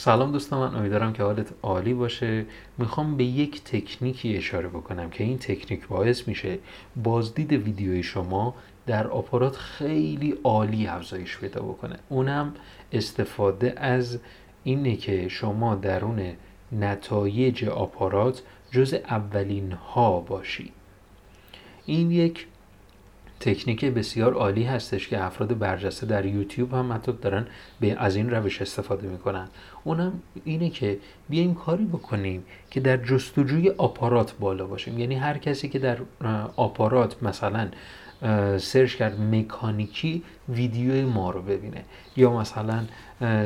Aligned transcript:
سلام 0.00 0.32
دوستان 0.32 0.70
من 0.70 0.76
امیدوارم 0.78 1.12
که 1.12 1.22
حالت 1.22 1.46
عالی 1.62 1.94
باشه. 1.94 2.46
می‌خوام 2.78 3.16
به 3.16 3.24
یک 3.24 3.64
تکنیکی 3.64 4.36
اشاره 4.36 4.68
بکنم 4.68 5.10
که 5.10 5.24
این 5.24 5.38
تکنیک 5.38 5.86
باعث 5.88 6.28
میشه 6.28 6.58
بازدید 6.96 7.52
ویدیوی 7.52 8.02
شما 8.02 8.54
در 8.86 9.06
آپارات 9.06 9.56
خیلی 9.56 10.34
عالی 10.44 10.86
افزایش 10.86 11.38
پیدا 11.38 11.62
بکنه. 11.62 11.98
اونم 12.08 12.54
استفاده 12.92 13.74
از 13.76 14.18
اینه 14.64 14.96
که 14.96 15.28
شما 15.28 15.74
درون 15.74 16.32
نتایج 16.72 17.64
آپارات 17.64 18.42
جز 18.70 18.94
اولین 18.94 19.72
ها 19.72 20.20
باشی. 20.20 20.72
این 21.86 22.10
یک 22.10 22.46
تکنیک 23.40 23.84
بسیار 23.84 24.34
عالی 24.34 24.64
هستش 24.64 25.08
که 25.08 25.24
افراد 25.24 25.58
برجسته 25.58 26.06
در 26.06 26.26
یوتیوب 26.26 26.74
هم 26.74 26.92
حتی 26.92 27.12
دارن 27.12 27.46
به 27.80 27.96
از 27.98 28.16
این 28.16 28.30
روش 28.30 28.62
استفاده 28.62 29.08
می‌کنن. 29.08 29.48
اونم 29.84 30.12
اینه 30.44 30.70
که 30.70 30.98
بیایم 31.28 31.54
کاری 31.54 31.84
بکنیم 31.84 32.44
که 32.70 32.80
در 32.80 32.96
جستجوی 32.96 33.70
آپارات 33.70 34.34
بالا 34.40 34.66
باشیم. 34.66 34.98
یعنی 34.98 35.14
هر 35.14 35.38
کسی 35.38 35.68
که 35.68 35.78
در 35.78 35.98
آپارات 36.56 37.22
مثلا 37.22 37.68
سرچ 38.58 38.94
کرد 38.94 39.20
مکانیکی 39.20 40.22
ویدیوی 40.48 41.04
ما 41.04 41.30
رو 41.30 41.42
ببینه. 41.42 41.84
یا 42.16 42.30
مثلا 42.38 42.84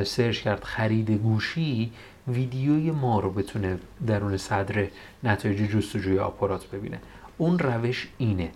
سرچ 0.03 0.41
کرد 0.41 0.63
خرید 0.63 1.11
گوشی 1.11 1.91
ویدیوی 2.27 2.91
ما 2.91 3.19
رو 3.19 3.31
بتونه 3.31 3.77
درون 4.07 4.37
صدر 4.37 4.87
نتایج 5.23 5.71
جستجوی 5.71 6.19
آپارات 6.19 6.67
ببینه. 6.67 6.99
اون 7.43 7.59
روش 7.59 8.07
اینه. 8.17 8.51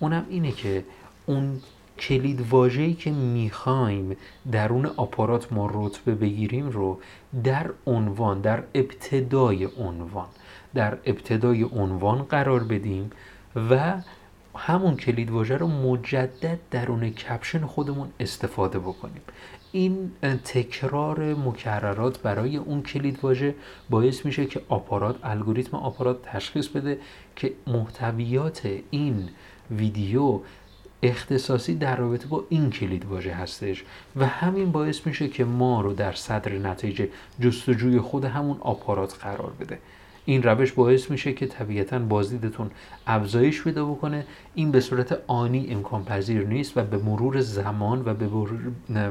اونم 0.00 0.26
اینه 0.30 0.52
که 0.52 0.84
اون 1.26 1.60
کلید 1.98 2.46
واژه‌ای 2.50 2.94
که 2.94 3.10
می‌خوایم 3.10 4.16
درون 4.52 4.86
آپارات 4.86 5.52
ما 5.52 5.70
رتبه 5.74 6.14
بگیریم 6.14 6.68
رو 6.70 7.00
در 7.44 7.70
عنوان 7.86 8.40
در 8.40 8.62
ابتدای 8.74 9.68
عنوان 9.78 10.26
در 10.74 10.98
ابتدای 11.04 11.62
عنوان 11.62 12.22
قرار 12.22 12.64
بدیم 12.64 13.10
و 13.70 13.94
همون 14.56 14.96
کلید 14.96 15.30
واژه 15.30 15.56
رو 15.56 15.66
مجدد 15.66 16.58
درون 16.70 17.10
کپشن 17.10 17.66
خودمون 17.66 18.08
استفاده 18.20 18.78
بکنیم. 18.78 19.22
این 19.72 20.12
تکرار 20.44 21.34
مکررات 21.34 22.18
برای 22.22 22.56
اون 22.56 22.82
کلید 22.82 23.18
واژه 23.22 23.54
باعث 23.90 24.26
میشه 24.26 24.46
که 24.46 24.62
آپارات 24.68 25.16
الگوریتم 25.22 25.76
آپارات 25.76 26.22
تشخیص 26.22 26.68
بده 26.68 26.98
که 27.36 27.52
محتویات 27.66 28.68
این 28.90 29.28
ویدیو 29.70 30.40
اختصاصی 31.02 31.74
در 31.74 31.96
رابطه 31.96 32.26
با 32.26 32.44
این 32.48 32.70
کلید 32.70 33.04
واژه 33.04 33.32
هستش 33.32 33.84
و 34.16 34.26
همین 34.26 34.72
باعث 34.72 35.06
میشه 35.06 35.28
که 35.28 35.44
ما 35.44 35.80
رو 35.80 35.92
در 35.92 36.12
صدر 36.12 36.58
نتیجه 36.58 37.08
جستجوی 37.40 38.00
خود 38.00 38.24
همون 38.24 38.56
آپارات 38.60 39.14
قرار 39.20 39.52
بده. 39.60 39.78
این 40.24 40.42
روش 40.42 40.72
باعث 40.72 41.10
میشه 41.10 41.32
که 41.32 41.46
طبیعتا 41.46 41.98
بازدیدتون 41.98 42.70
افزایش 43.06 43.62
پیدا 43.62 43.86
بکنه. 43.86 44.26
این 44.54 44.70
به 44.70 44.80
صورت 44.80 45.18
آنی 45.26 45.66
امکان 45.70 46.04
پذیر 46.04 46.46
نیست 46.46 46.76
و 46.76 46.82
به 46.82 46.98
مرور 46.98 47.40
زمان 47.40 48.02
و, 48.04 48.14
به 48.14 48.26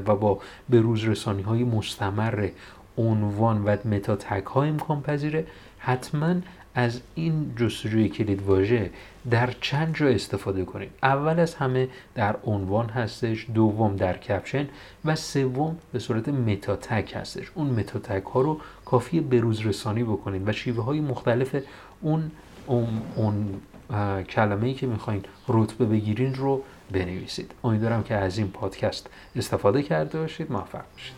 و 0.06 0.16
با 0.16 0.40
به 0.70 0.82
روز 0.82 1.04
رسانی 1.04 1.42
های 1.42 1.64
مستمر 1.64 2.50
عنوان 2.98 3.64
و 3.64 3.78
متا 3.86 4.18
ها 4.46 4.64
امکان 4.64 5.02
پذیره. 5.02 5.48
حتما 5.80 6.36
از 6.76 7.02
این 7.16 7.54
جستجوی 7.56 8.10
کلید 8.10 8.42
واژه 8.42 8.90
در 9.30 9.54
چند 9.62 9.96
جا 9.96 10.08
استفاده 10.08 10.66
کنید 10.66 10.90
اول 11.04 11.40
از 11.40 11.56
همه 11.56 11.88
در 12.16 12.36
عنوان 12.44 12.90
هستش 12.90 13.48
دوم 13.54 13.96
در 13.96 14.18
کپشن 14.18 14.68
و 15.06 15.16
سوم 15.16 15.78
به 15.94 16.00
صورت 16.00 16.30
متاتک 16.30 17.14
هستش. 17.16 17.52
اون 17.56 17.68
متاتک 17.68 18.24
ها 18.24 18.42
رو 18.42 18.60
کافی 18.86 19.20
بروز 19.20 19.66
رسانی 19.66 20.04
بکنید 20.04 20.50
و 20.50 20.52
شیوه 20.52 20.84
های 20.84 21.00
مختلف 21.00 21.56
اون 22.02 22.32
اون, 22.68 22.88
اون 23.16 23.62
کلمه 24.24 24.68
ای 24.68 24.74
که 24.74 24.88
می‌خواین 24.88 25.24
رتبه 25.48 25.86
بگیرین 25.86 26.36
رو 26.36 26.64
بنویسید. 26.92 27.52
امیدوارم 27.64 28.04
که 28.04 28.16
از 28.16 28.38
این 28.38 28.48
پادکست 28.48 29.10
استفاده 29.36 29.84
کرده 29.84 30.20
باشید. 30.20 30.52
موفق 30.52 30.84
باشید. 30.94 31.16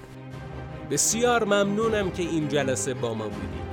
بسیار 0.91 1.43
ممنونم 1.43 2.11
که 2.11 2.23
این 2.23 2.47
جلسه 2.47 2.93
با 2.93 3.13
ما 3.13 3.23
بودید. 3.23 3.72